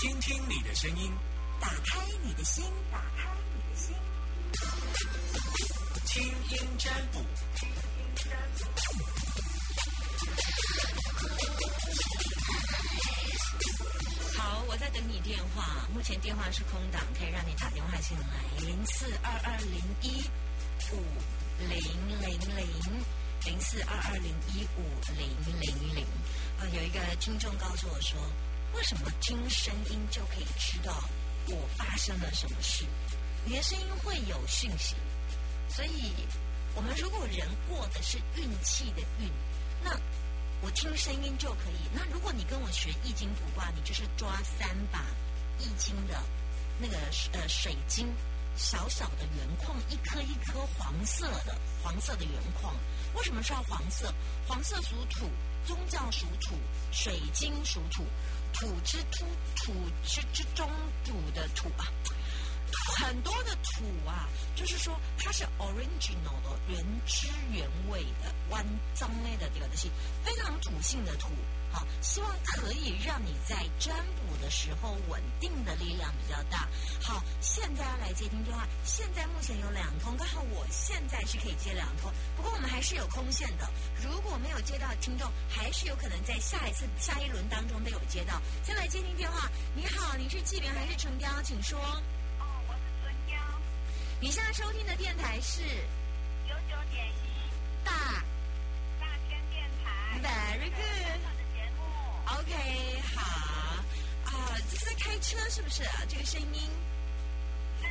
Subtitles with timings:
[0.00, 1.12] 听听你的声音，
[1.60, 3.94] 打开你的心，打开你的心，
[6.06, 7.20] 听音占卜。
[14.38, 18.26] 好，我在等你电话，目前电话是空档，可以让你打电话进来，
[18.64, 20.24] 零四二二零一
[20.94, 21.04] 五
[21.68, 21.78] 零
[22.22, 22.66] 零零，
[23.44, 24.80] 零四二二零一五
[25.12, 25.28] 零
[25.60, 26.06] 零零。
[26.58, 28.18] 呃，有一个听众告诉我说，
[28.74, 31.02] 为什么听声音就可以知道
[31.48, 32.84] 我发生了什么事？
[33.44, 34.94] 你的声音会有讯息，
[35.68, 36.12] 所以
[36.74, 39.30] 我们如果人过的是运气的运，
[39.82, 39.90] 那
[40.62, 41.88] 我听声音就可以。
[41.94, 45.04] 那如果你跟我学易经卜卦，你就是抓三把
[45.58, 46.22] 易经的
[46.78, 46.96] 那个
[47.32, 48.06] 呃水晶，
[48.56, 52.74] 小小的圆框，一颗一颗黄色的黄色的圆框。
[53.14, 54.12] 为什么是要黄色？
[54.46, 55.28] 黄色属土，
[55.66, 56.54] 宗教属土，
[56.92, 58.04] 水晶属土，
[58.52, 59.24] 土之土，
[59.56, 59.72] 土
[60.04, 60.68] 之之中
[61.04, 61.86] 土的土啊。
[62.98, 69.90] 很多的土啊，就是说它是 original 的原汁原味的弯脏类的这个东西，
[70.24, 71.28] 非常土性的土。
[71.72, 76.68] 好，希望可以让你在占卜的时候稳定的力量比较大。
[77.00, 83.70] 好，现在要来接听电话，现在目前有两通，刚好我现在是可以接两通，不过我们还是有空线的。
[84.02, 88.42] 如果没有接到听众，还是有可能在下一次下一轮当中都有接到。
[88.64, 91.30] 先来接听电话，你好，你是纪元还是程雕？
[91.44, 91.78] 请说。
[94.22, 95.62] 你现在收听的电台是
[96.46, 97.50] 九九点一
[97.82, 98.22] 大
[99.00, 101.20] 大千电台 Very good。
[102.38, 103.22] OK 好
[104.26, 104.30] 啊，
[104.70, 106.02] 这是在开车是不是啊？
[106.06, 106.70] 这个声音
[107.80, 107.86] 是，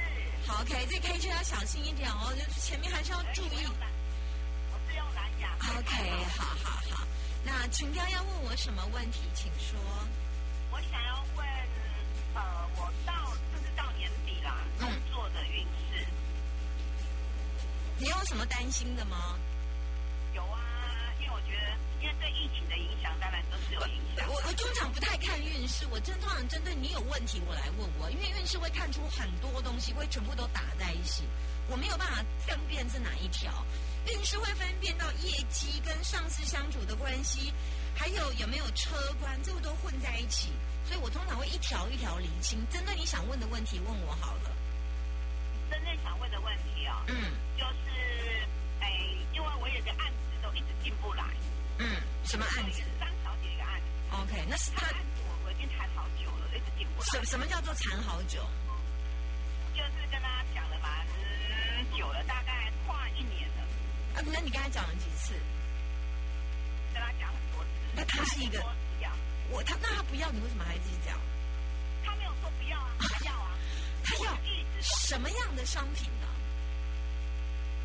[0.48, 3.66] 好 OK，这开车要小心一点哦，就是前面还是要注意。
[4.72, 5.50] 我是用蓝牙。
[5.80, 7.08] OK，好好好。
[7.44, 9.80] 那群雕要问我什么问题，请说。
[10.72, 11.19] 我想要
[18.00, 19.38] 你有什么担心的吗？
[20.34, 24.26] 有啊，因为我觉得，因为对疫情的影响，当然都是有影响。
[24.30, 31.24] 我我通常不太看运势，我真通常针对你有问题我来问我，因为运势会看出很多东西，会全部都打在一起，
[31.68, 33.52] 我没有办法分辨是哪一条。
[34.08, 37.54] 运势会分辨到业绩跟上司相处的关系，
[37.94, 40.54] 还有有没有车关，这个都混在一起，
[40.86, 42.66] 所以我通常会一条一条理清。
[42.70, 44.49] 针对你想问的问题问我好了。
[45.80, 47.16] 真正想问的问题哦，嗯
[47.58, 48.48] 就是，
[48.82, 48.92] 哎，
[49.34, 51.24] 因为我有个案子都一直进不来，
[51.78, 51.88] 嗯，
[52.26, 57.06] 什么案子张小姐一个案子，？OK，那是他案子我我已经谈好久了，一直进不来。
[57.06, 58.44] 什什么叫做缠好久？
[59.74, 61.08] 就是跟他讲了蛮
[61.98, 63.64] 久了，大概跨一年了，
[64.16, 65.34] 啊，那你刚才讲了几次？
[66.94, 67.70] 跟他讲很多次。
[67.96, 69.10] 那他是一个他
[69.50, 71.18] 我他那他不要，你为什么还自己讲？
[72.04, 72.96] 他没有说不要啊，
[74.82, 76.28] 什么样的商品呢？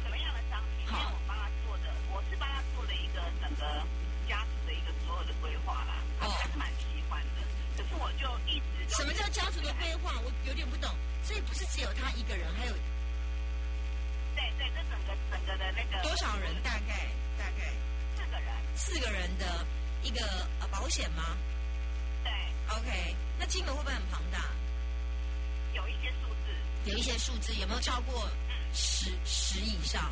[0.05, 3.87] 什么样的商品，因为我帮他做的，我是帮他做了一个整个
[4.29, 7.43] 家族的一个所有的规划啦，他哦还是蛮喜欢的。
[7.77, 10.13] 可是我就一直什么叫家族的规划？
[10.25, 10.91] 我有点不懂。
[11.25, 12.73] 所以不是只有他一个人，还有
[14.37, 16.55] 对对，这整个整个的那个多少人？
[16.63, 17.73] 大概大概
[18.15, 19.67] 四个人，四个人的
[20.03, 20.21] 一个
[20.61, 21.35] 呃保险吗
[22.23, 22.31] 对
[22.77, 24.39] ，？OK，那金额会不会很庞大？
[26.87, 28.29] 有一些数字，有没有超过
[28.73, 30.11] 十十以上？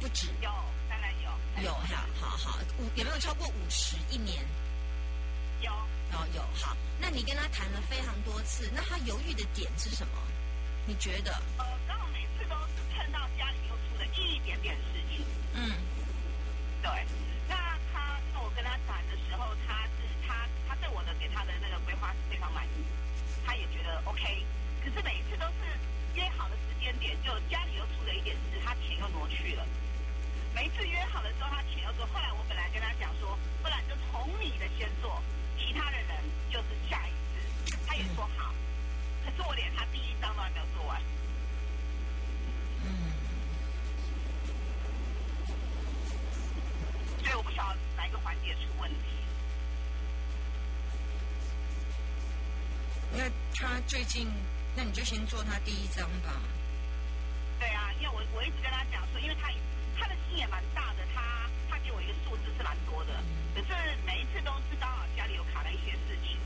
[0.00, 0.50] 不止，有，
[0.88, 4.42] 当然有，有哈，好好五有没有超过五十一年？
[5.60, 5.70] 有。
[5.70, 6.76] 哦，有好。
[6.98, 10.18] 那你跟他谈了非常多次，那他犹豫的点是什么？
[10.86, 11.30] 你觉得？
[11.58, 15.24] 呃，刚好每次都是碰到家里又出了一点点事情。
[15.54, 15.70] 嗯
[16.82, 16.90] 对，
[17.48, 17.54] 那
[17.92, 22.84] 他那我跟他谈的时候，他是他他对我的给他的那个规划是非常满意，
[23.46, 24.44] 他也觉得 OK。
[24.82, 25.78] 可是每次都是
[26.14, 29.64] 约好的时间点，就家里又出了一点事，他钱又挪去了。
[30.54, 32.04] 每一次约好了之后，他钱又做。
[32.06, 35.22] 后来我本来跟他讲说，不然就从你的先做，
[35.56, 36.18] 其他的人
[36.50, 37.76] 就是下一次。
[37.86, 38.52] 他也说好，
[39.24, 41.00] 可是我连他第一张都还没有做完。
[42.84, 42.90] 嗯，
[47.22, 48.98] 所以我不晓得哪一个环节出问题。
[53.14, 54.26] 因为他最近，
[54.74, 56.40] 那你就先做他第一张吧。
[57.58, 59.52] 对啊，因为我我一直跟他讲说，因为他
[59.98, 63.22] 他的心也蛮大的，他他给我一个数字是蛮多的，
[63.54, 66.36] 可是每一次都是刚好家里有卡了一些事情。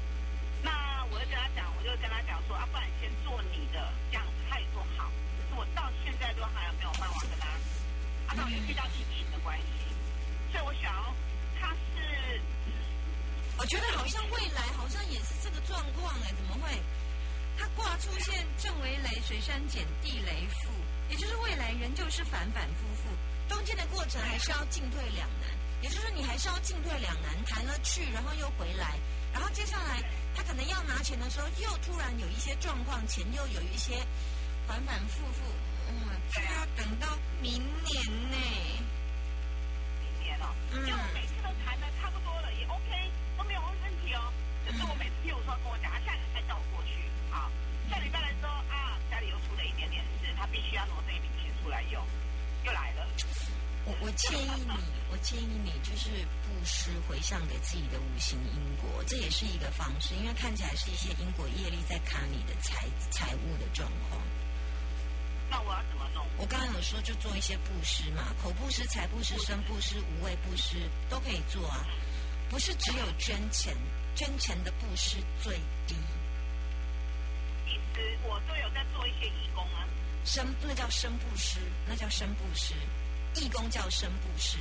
[0.62, 3.78] 那我就跟他讲，我就跟他讲说，啊，不然先做你的
[4.11, 5.08] 这样子，他也做好。
[5.38, 7.49] 可是我到现在都还没有办法跟他，
[8.28, 9.88] 啊，到也遇到疫情的关系，
[10.50, 11.14] 所以我想要
[11.61, 12.40] 他是
[13.56, 16.76] 我觉得好像未来好像也是这个状况哎，怎么会？
[19.26, 20.70] 水山减地雷复，
[21.11, 23.11] 也就是未来仍旧是反反复复，
[23.49, 25.50] 中间的过程还是要进退两难，
[25.82, 28.94] 也就是你还是要进退两难，谈了去，然后又回来，
[29.32, 30.00] 然后接下来
[30.37, 33.99] 他可能要拿钱的时候，又突然有一些状况，钱又有一些
[34.69, 35.43] 反反复复，
[35.88, 38.37] 嗯，这个要等到明年呢。
[39.99, 44.32] 明年哦，因为我每次都谈的差不多了，也 OK，都没有问题哦。
[44.64, 45.91] 可是我每次譬如说跟我讲，
[50.56, 52.03] 必须要挪这一笔钱出来用，
[52.64, 53.06] 又来了。
[53.85, 54.73] 我我建议你，
[55.12, 56.08] 我建议你就是
[56.43, 64.19] 布施回向给自己的五行因果，这也是一个方式，因为看起来是一些因果业力在卡你的财财务的状况。
[65.50, 66.26] 那我要怎么弄？
[66.38, 70.76] 我刚刚有说就做一些布施嘛，口布施、财布施、身布施、无畏布施
[71.11, 71.85] 都可以做啊，
[72.49, 73.76] 不是只有捐钱，
[74.14, 75.55] 捐钱的布施最
[75.87, 76.25] 低，其
[78.02, 79.84] 实我都有在做一些义工啊。
[80.25, 82.75] 生那叫生布施，那叫生布施，
[83.34, 84.58] 义工叫生布施，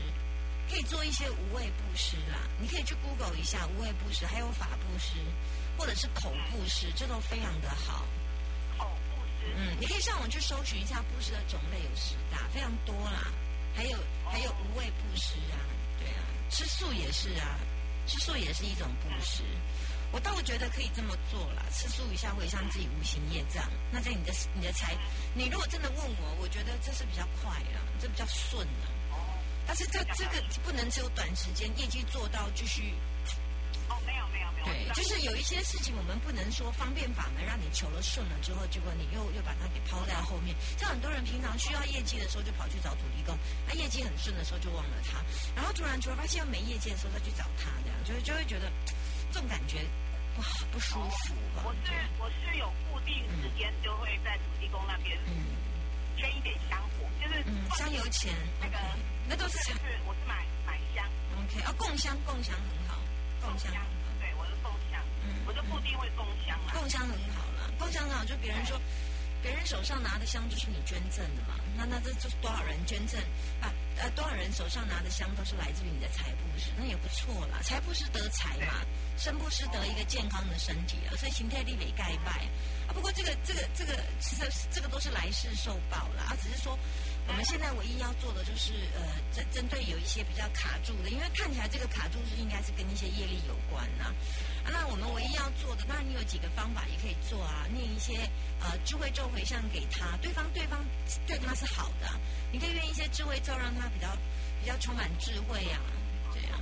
[0.70, 2.40] 可以做一些无畏布施啦。
[2.60, 5.14] 你可以去 Google 一下无畏布施，还有法布施，
[5.78, 8.06] 或者是口布施，这都非常的好。
[8.78, 13.32] 口布施，嗯，你可以上网去搜寻一下布施的种类有十大，非常多啦。
[13.76, 13.98] 还有
[14.30, 15.58] 还有无畏布施啊，
[16.00, 17.60] 对啊，吃素也是啊，
[18.08, 19.44] 吃素也是一种布施。
[20.12, 24.96] 我倒觉得可以这么做啦，吃素一下会像自己无形业障，那在你的你的财，
[25.34, 28.88] 你如果真的问我，我觉得这是比较快啦，这比较顺啦。
[29.68, 32.94] 但是这这个不能只有短时间业绩做到继续
[33.90, 40.56] 哦，没有没有没有，对，就是有一些事情我们不能说方便法门让你求了顺了之后，结果你又又把它给抛在后面。
[40.78, 43.36] 像很多人平常需要业绩的时候就跑去找土地公，
[43.68, 45.18] 他业绩很顺的时候就忘了他，
[45.56, 48.72] 然后突然突然发现又没业绩的时候再去找他，这样就会就会觉得
[49.36, 49.80] 这种感觉
[50.34, 51.76] 不好不舒服吧我？
[51.84, 55.44] 是我是有固定时间就会在土地公那边嗯
[56.16, 58.78] 捐一点香火，就是嗯，香油钱那个
[59.28, 61.04] 那都是香是我是买买香
[61.36, 62.96] OK 啊，供香供香很好，
[63.42, 63.70] 供香。
[64.22, 66.72] 对，我是供香，嗯我就固定会供香嘛。
[66.72, 68.80] 供香很好了，供香很好，就别人说，
[69.46, 73.22] 别人手上拿的香就是你捐赠的嘛，那那这就是多少人捐赠
[73.62, 73.70] 啊？
[74.02, 77.62] 呃，多少人手上拿的香都是来自于你的财布施，那也不错啦。
[77.62, 78.82] 财布施得财嘛，
[79.20, 82.42] 身布施得一个健康的身体了，所以形态力为盖拜
[82.88, 82.90] 啊。
[82.92, 86.76] 不过这个这个这个其实这个都是来世受报啦，啊，只是说
[87.28, 94.12] 我们现在唯一要做的就是呃，针针对有一些比较卡住的，因为看起来这个卡住是应该是跟一些业力有关呐、
[94.72, 98.18] 那我们唯一要做的，那你有几个方法也可以做啊，念一些
[98.60, 100.84] 呃智慧咒回向给他，对方对方
[101.28, 102.10] 对他是好的、
[102.52, 104.08] 你可以念一些智慧咒，让他比较
[104.62, 105.80] 比较充满智慧呀、
[106.34, 106.60] 这样。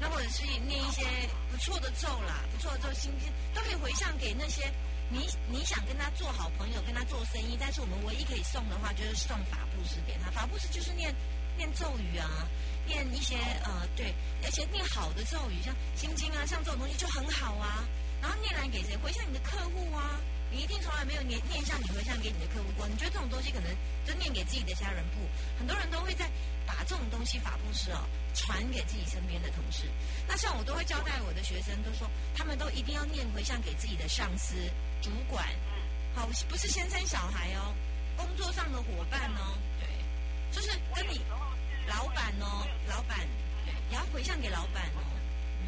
[0.00, 1.06] 那或者是念一些
[1.50, 3.12] 不错的咒啦，不错的咒，心
[3.54, 4.68] 都可以回向给那些
[5.10, 10.30] 你你想跟他做好朋友，跟他做生意，但是我们唯一可以送的话，就是送法布施给他。
[10.30, 11.14] 法布施就是念
[11.56, 12.48] 念咒语啊，
[12.86, 14.14] 念一些呃对，
[14.44, 17.84] 而且念好的咒语，像心经啊，像这种东西就很好啊。
[18.20, 18.96] 然后念来给谁？
[18.98, 20.20] 回向你的客户啊。
[20.54, 25.16] 你一定从来没有念念向你回向给你的客户过，你觉得这种东西可能就念给自己的家人不？
[25.58, 26.30] 很多人都会在
[26.66, 28.04] 把这种东西法布施哦
[28.34, 29.88] 传给自己身边的同事。
[30.28, 32.06] 那像我都会交代我的学生，都说
[32.36, 34.54] 他们都一定要念回向给自己的上司、
[35.00, 35.42] 主管，
[36.14, 37.72] 好，不是先生小孩哦，
[38.14, 39.56] 工作上的伙伴哦，
[40.52, 41.20] 就是跟你
[41.88, 43.18] 老板哦，老板，
[43.64, 45.00] 对，也要回向给老板哦，
[45.60, 45.64] 嗯，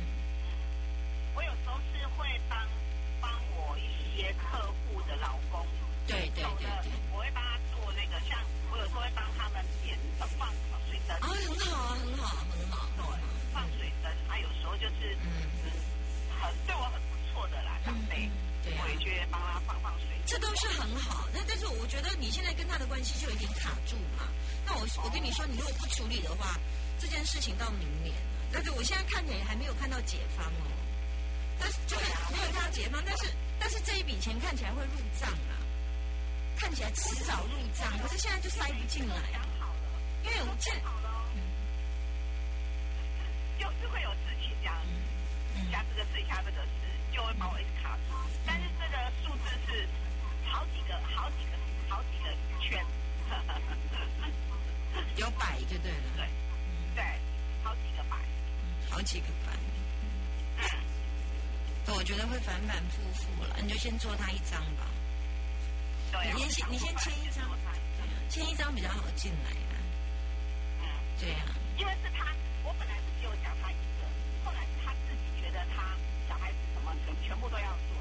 [1.35, 2.59] 我有时候是会帮
[3.21, 5.67] 帮我一些客户的老公，
[6.07, 8.39] 对对对对，我会帮他做那个，像
[8.71, 9.99] 我有时候会帮他们点
[10.39, 10.64] 放水
[20.27, 21.29] 这都是很好。
[21.33, 24.29] 那但是我觉得你现在跟他的关系就有点卡住嘛。
[24.67, 26.59] 那我我跟你说，你如果不处理的话，
[26.99, 28.23] 这件事情到明年了。
[28.53, 30.71] 但是我现在看起来还没有看到解方哦。
[31.59, 35.55] 但是就是没有看到解方，但是但是这一笔钱看起来会入账啊，
[36.57, 39.17] 看起来迟早入账，可是现在就塞不进来，
[40.25, 41.31] 因为我现好了哦，
[43.61, 44.75] 就是会有事情这样，
[45.55, 46.71] 嗯下这个事下这个事，
[47.15, 48.15] 就会把我一直卡住。
[48.45, 49.87] 但是这个数字是
[50.55, 51.59] 好几个、好几个、
[51.89, 52.31] 好几个
[52.61, 52.87] 圈，
[55.17, 56.29] 有摆就对了，对
[56.95, 57.05] 对，
[57.65, 58.17] 好几个百。
[58.89, 59.53] 好几个班。
[61.93, 64.87] 我觉得会反反复复了，你就先做他一张吧。
[66.13, 67.45] 对啊，你先你先签一张
[68.29, 69.75] 签一张比较好进来啊。
[70.83, 70.87] 嗯，
[71.19, 72.33] 对啊，因为是他，
[72.63, 74.07] 我本来是只有讲他一个，
[74.45, 75.83] 后来是他自己觉得他
[76.29, 77.99] 小孩子什么全全部都要做，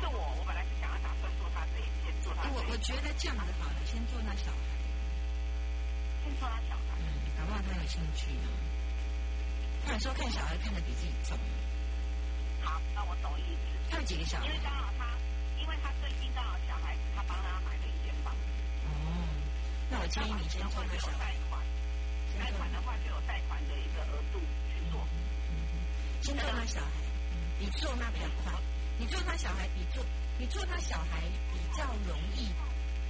[0.00, 0.18] 是，我。
[0.38, 2.48] 我本来是想要打算做他这一件，做他。
[2.54, 4.62] 我我觉得这样子好了，先做那小孩，
[6.24, 8.48] 先做他小孩，嗯，搞不好他有兴趣呢。
[9.86, 11.36] 他有时候看小孩看得比自己重，
[12.62, 13.62] 好，那我懂意思。
[13.90, 14.52] 他有几个小孩因？
[14.52, 15.16] 为刚好他，
[15.60, 18.34] 因为他最近刚好小孩子，他帮他买了一间房，
[18.84, 18.92] 哦，
[19.90, 21.62] 那我建议你先做那小孩，贷款，
[22.38, 24.38] 贷款的话就有贷款的一个额度
[24.68, 25.00] 去做。
[26.20, 26.92] 先做那小孩，
[27.58, 28.52] 你做那比较快。
[28.98, 30.04] 你做他小孩比做
[30.38, 32.48] 你做他小孩比较容易。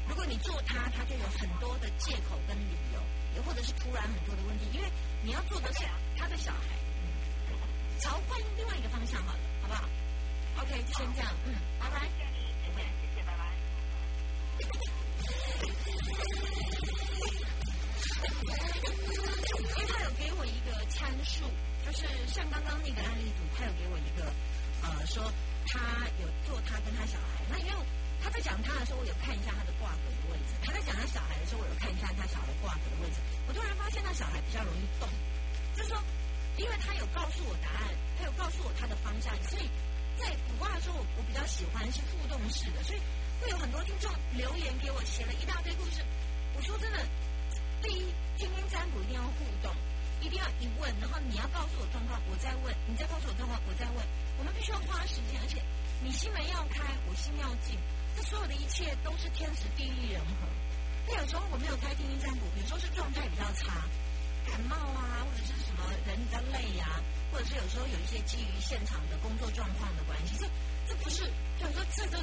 [0.09, 3.01] 如果你做他，他就有很多的借口跟理由，
[3.35, 4.89] 也或者是突然很多的问题，因为
[5.23, 5.85] 你要做的是
[6.17, 6.61] 他的小孩。
[8.01, 9.85] 朝换另外一个方向好了，好不好
[10.63, 12.01] ？OK，就先这样，嗯，拜拜。
[12.01, 12.25] 谢
[12.73, 13.43] 谢，谢谢，拜拜。
[19.59, 21.45] 因为他有给我一个参数，
[21.85, 24.33] 就是像刚刚那个案例组，他有给我一个
[24.83, 25.31] 呃说
[25.69, 27.73] 他有做他跟他小孩，那因为
[28.25, 33.21] 他在讲他的时候，我有看一下他的挂格的位置；他在讲他小孩的时候，我有看一下他小孩挂格的位置。
[33.47, 35.09] 我突然发现他小孩比较容易动，
[35.77, 36.01] 就是说，
[36.57, 39.69] 因为他有告诉我答案，他有告诉我他的方向，所以
[40.17, 43.01] 在卜卦的时候，我我比较喜欢是互动式的，所以
[43.41, 46.01] 会有很多听众留言给我，写了一大堆故事。
[46.57, 46.99] 我说真的，
[47.83, 49.71] 第一，天天占卜一定要互动，
[50.21, 54.05] 一定要一问，然后你要告诉我状况，我再问，你再告诉我状况，我再问。
[54.39, 55.63] 我们必须要花时间，而且
[56.03, 57.79] 你心门要开，我心要静，
[58.17, 60.47] 这所有的一切都是天时地利人和。
[61.07, 63.87] 那有时候我没有开天天占卜，有时候是状态比较差，
[64.47, 67.01] 感冒啊，或者是什么人比较累呀、
[67.33, 70.47] 或者是有时候有一些基于现场的工作状况的关系，这
[70.87, 71.27] 这不是，
[71.59, 72.19] 就是说这个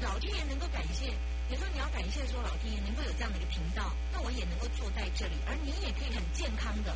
[0.00, 1.12] 老天爷能够感谢。
[1.50, 6.94] 有时候你要感谢说老天爷能够有这样的一个频道，那我也能够坐在这里，而你也可以很健康的、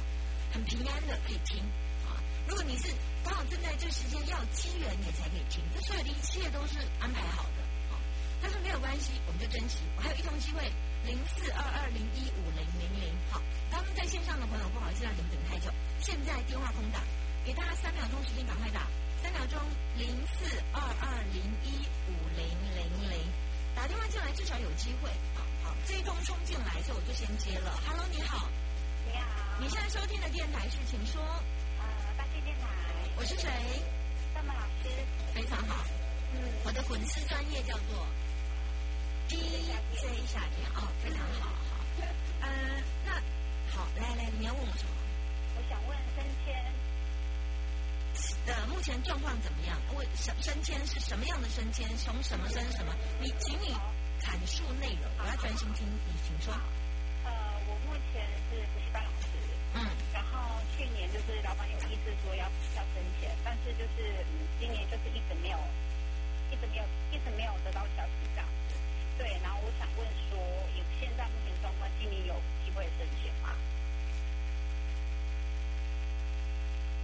[0.52, 1.58] 很平安的可以听
[2.04, 2.20] 啊。
[2.46, 2.92] 如果你是
[3.24, 7.96] 刚好正在这时间要机缘，你才可以听，这所有的一切都是安排好的啊。
[8.42, 9.78] 但是没有关系，我们就珍惜。
[9.96, 10.60] 我还有一通机会，
[11.06, 13.08] 零四二二零一五零零零。
[13.30, 13.40] 好，
[13.70, 17.00] 刚刚在线上的朋友，不好意思让你们等太久，现在电话空档，
[17.44, 18.84] 给大家三秒钟时间，赶快打，
[19.22, 19.56] 三秒钟，
[19.96, 21.80] 零四二二零一
[22.10, 22.44] 五零
[22.76, 23.16] 零零。
[23.74, 25.08] 打电话进来至少有机会。
[25.32, 27.72] 好好，这一通冲进来，所以我就先接了。
[27.86, 28.50] Hello，你好，
[29.12, 31.20] 你好，你现在收听的电台是，请说，
[31.78, 31.84] 呃，
[32.16, 32.66] 大气电台，
[33.16, 33.48] 我是谁？
[34.32, 34.88] 范马老师，
[35.34, 35.84] 非常好，
[36.34, 38.06] 嗯，我的混丝专业叫做
[39.28, 39.68] DJ
[40.26, 41.84] 夏天哦，非常好，好，
[42.40, 42.48] 呃，
[43.04, 43.12] 那
[43.76, 44.94] 好，来来，你要问我什么？
[45.56, 46.72] 我想问升迁，
[48.46, 49.78] 呃，目前状况怎么样？
[49.94, 51.86] 问升升迁是什么样的升迁？
[51.98, 52.94] 从什么升什么？
[53.20, 53.74] 你请你
[54.20, 56.54] 阐述内容，我要专心听你，请说。
[58.12, 59.34] 前是补习班老师，
[59.74, 59.88] 嗯。
[60.12, 62.44] 然后去年就是老板有意思说要
[62.76, 65.58] 要升迁，但是就是嗯，今年就是一直没有，
[66.50, 68.74] 一直没有，一直没有得到消息这样子。
[69.18, 70.38] 对，然后我想问说，
[70.76, 73.54] 有现在目前状况，今年有机会升迁吗？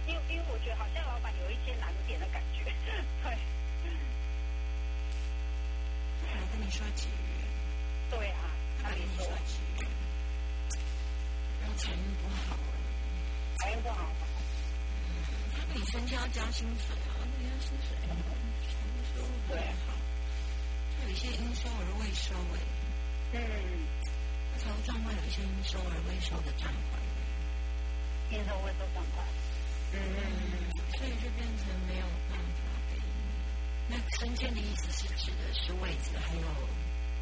[0.07, 2.65] 因为因为我觉得好像老板有一些难点的感觉，
[3.23, 3.37] 对。
[6.29, 7.11] 我跟你说几语，
[8.09, 8.41] 对啊，
[8.81, 9.98] 他来跟你说几语，我
[11.79, 12.57] 财运不好，
[13.59, 14.05] 财运不好，
[15.55, 18.19] 他跟你升迁要加薪水啊，那你要薪水，财务
[19.15, 19.95] 收入不好，
[20.99, 22.59] 就有一些应收而未收诶，
[23.31, 23.39] 嗯，
[24.51, 26.99] 他财务状况有一些应收而未收的账款，
[28.31, 29.25] 应收未收状况，
[29.93, 29.97] 嗯
[30.99, 32.67] 所以就变成没有办法。
[33.87, 36.43] 那升迁的意思是指的是位置，还有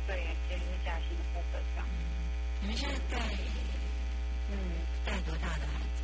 [0.08, 1.86] 对，就是加薪的部分上，
[2.60, 3.20] 你们现在带
[4.50, 4.56] 嗯，
[5.06, 6.04] 带多大的孩子？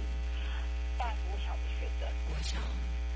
[0.97, 2.57] 大国小的学生，国小，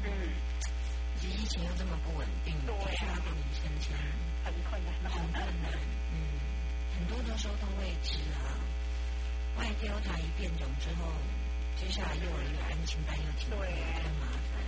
[0.04, 3.96] 嗯，而且疫情又这么不稳定，对啊必须要给你升迁，
[4.44, 5.72] 很困难，很困难。
[6.12, 6.16] 嗯，
[6.98, 8.56] 很多都收到未知啊，
[9.60, 11.12] 外 Delta 一变种之后，
[11.76, 13.68] 接下来幼儿园安亲班又停课，对
[14.04, 14.64] 更麻烦。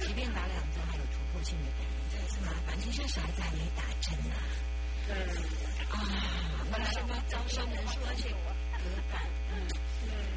[0.00, 2.78] 即便打两针，还有突破性的感染，这也是麻烦。
[2.78, 4.36] 其实小孩子还没打针啊。
[5.08, 5.16] 嗯，
[5.88, 5.96] 啊，
[6.70, 8.28] 本来现在招生人数，而且
[8.86, 9.66] 隔板，嗯，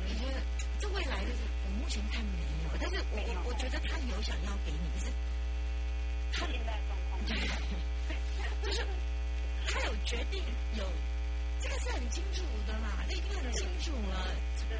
[0.08, 0.42] 你觉得
[0.80, 5.12] 这未来就是我目前看没有，但是我我觉得他有想要给你，可是
[6.34, 8.86] 他现在状况，就是
[9.68, 10.42] 他有决定
[10.76, 10.84] 有，
[11.62, 14.34] 这个是很清楚的啦，这已经很清楚了，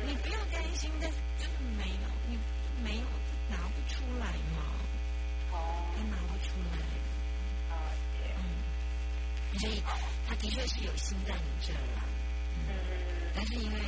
[0.06, 2.38] 你不要担心，但是真的没有，你
[2.84, 3.06] 没有
[3.50, 4.58] 拿不出来嘛，
[5.52, 6.78] 哦，他拿不出来，
[9.60, 9.82] 所以
[10.28, 12.04] 他的确是有心在你这儿啦，
[12.70, 13.80] 嗯，但是因为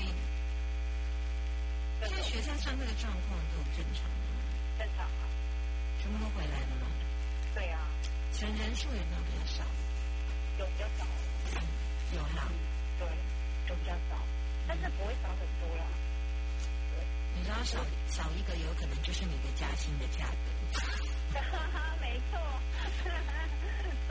[2.02, 4.26] 现在学校上课的状况都正常吗？
[4.80, 5.24] 正常啊，
[6.02, 6.88] 全部都回来了吗？
[7.54, 7.80] 对啊，
[8.34, 9.64] 全人数有没有比较少？
[10.60, 11.06] 有有比较
[11.56, 11.62] 少，
[12.16, 12.50] 有啦，
[13.00, 13.08] 对，
[13.70, 14.18] 有比较少，
[14.68, 15.84] 但是不会少很多啦。
[17.36, 20.80] 你知道少少一个有可能就是你的加薪的价格，
[21.40, 21.42] 哈
[21.74, 22.40] 哈， 没错，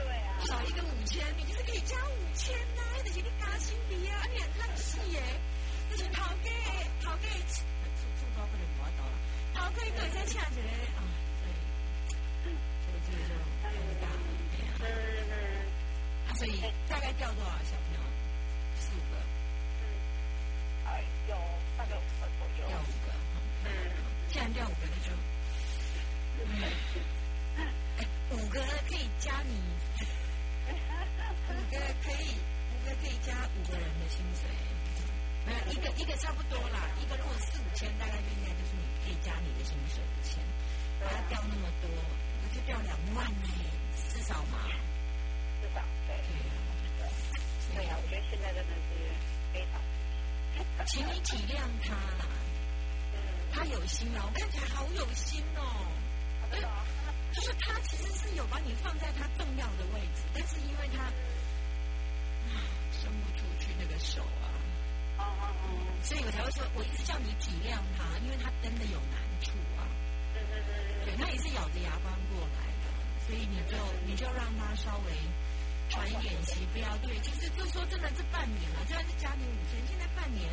[0.03, 5.21] 对啊，少一个五千，你就是可以加五千呐，那就是你加薪的啊，你很浪死耶，
[5.89, 6.49] 那是头家
[7.01, 7.61] 头家出
[8.17, 9.13] 出高不能无法度了，
[9.53, 10.61] 头家一个再请一个
[10.97, 10.99] 啊，
[11.41, 13.65] 所以所以这个就尴
[14.01, 14.17] 尬了，
[14.51, 14.83] 对呀、嗯
[15.29, 15.33] 嗯
[16.27, 16.49] 啊，所以
[16.89, 17.99] 大概掉多少小朋友？
[18.79, 19.13] 四五个，
[19.81, 19.83] 嗯，
[20.85, 21.35] 哎，有
[21.77, 22.79] 大概五个左右调。
[22.79, 23.13] 五个，
[23.65, 23.69] 嗯，
[24.29, 25.11] 既然掉五个，那就，
[26.43, 26.45] 嗯，
[28.31, 29.53] 五个可以加你，
[31.49, 32.35] 五个可以，
[32.71, 34.47] 五个可以加五个人的薪水，
[35.45, 40.39] 没有一个一个差不多啦，一个如果四五千，大概就应该就是你可以加你的薪水的钱，
[41.01, 41.89] 把它掉那么多，
[42.41, 43.49] 那就掉两万呢，
[44.13, 44.71] 至少嘛，
[45.61, 46.51] 至少对对呀、
[47.75, 48.89] 对呀，我觉得现在真的是
[49.53, 52.25] 非常，请你体谅他啦，
[53.51, 55.91] 他有心啊，我看起来好有心哦。
[57.31, 61.03] 就是他其实是有把你放在他重要的位置，但是因为他
[62.51, 62.59] 啊
[62.91, 64.51] 伸不出去那个手啊，
[66.03, 69.87] 所以我才会说，我一直叫你体谅他，因为他真的有难处啊。
[71.03, 72.85] 对，他也是咬着牙关过来的，
[73.25, 75.11] 所以你就你就让他稍微
[75.89, 77.19] 喘一点息，不要对。
[77.21, 80.47] 其实就说真的，这半年了，就算是加你五千，现在半年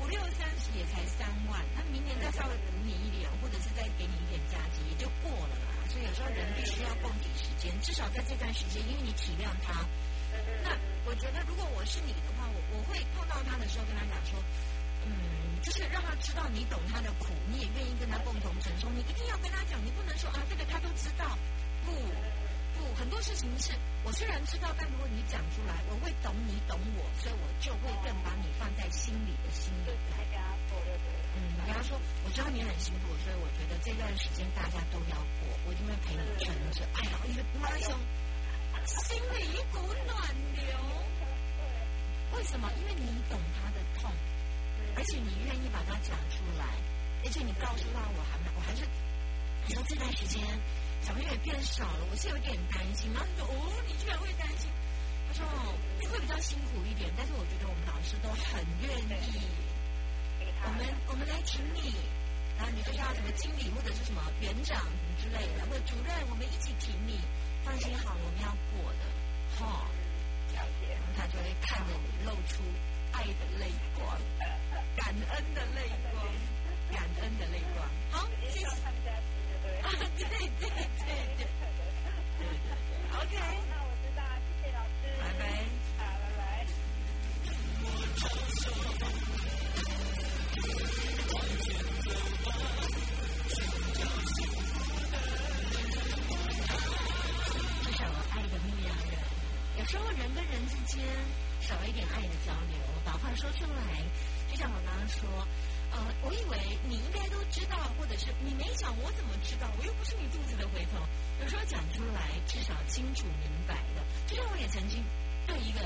[0.00, 5.72] 五六三十也才三万，那明年再稍微补你一点，或者是再给你一点加急，也就过了啦。
[5.88, 9.86] 所以有时候人必须要共体时间，至少在这段时间，因为你体谅他。
[10.62, 10.76] 那
[11.06, 14.36] 我觉得，如果我是你的话，我我会碰到他的时候跟他讲说，
[15.06, 15.12] 嗯，
[15.62, 18.90] 就是让他知道你懂他的苦，你也愿意跟他共同承受。
[18.90, 21.38] 你一定要跟他讲，你不能说啊，这个他都知道，
[21.84, 21.92] 不
[22.78, 23.72] 不，很多事情是
[24.04, 30.24] 我虽然知道，但如果你讲出来，我会懂你懂我，所以我就会更把你放在心里的心里就是来。
[31.36, 36.80] 嗯，你跟他说，我知道你很辛苦，所以我觉得这段时间大家都要过，我一定会陪你撑着。
[36.96, 37.92] 哎呀，你的妈兄，
[38.86, 40.16] 心里一股暖
[40.56, 40.64] 流。
[42.32, 42.72] 为什么？
[42.80, 44.10] 因为你懂他的痛，
[44.96, 46.64] 而且你愿意把它讲出来，
[47.24, 48.84] 而且你告诉他，我还，我还是，
[49.66, 50.42] 你说这段时间
[51.06, 53.06] 小朋友也变少了，我是有点担心。
[53.14, 54.66] 然后他说，哦，你居然会担心？
[55.30, 55.70] 他说，哦，
[56.10, 58.90] 会比较辛苦一点，但是我觉得我们老师都很愿
[59.22, 59.38] 意。
[60.66, 61.94] 我们我们来请你，
[62.58, 66.74] 然后你就叫什么经理或者是什么园长什么之类的，或者主任，我们一起
[103.36, 104.00] 说出来，
[104.50, 105.28] 就像我刚刚说，
[105.92, 106.56] 呃，我以为
[106.88, 109.68] 你应该都知道，或者是你没讲，我怎么知道？
[109.78, 110.96] 我又不是你肚子的蛔虫。
[111.42, 114.00] 有时候讲出来，至少清楚明白的。
[114.26, 115.04] 就像我也曾经
[115.46, 115.84] 对一个，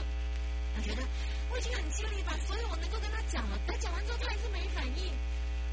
[0.76, 1.02] 我觉得
[1.50, 5.10] 我已经很尽力把所有我能够跟他讲了，但讲完之后他还是没反应。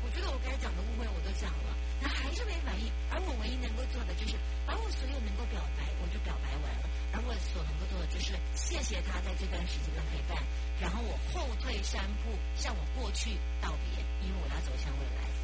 [0.07, 10.41] 我觉得我该讲的误会我都讲了，他还是没反应，而我唯一能够做的就是把我所有能够表白，我就表白完了，而我所能够做的就是谢谢他在这段时间的陪伴，
[10.79, 15.36] 然后我后退三步，向我过去道别，因为我要走向未来。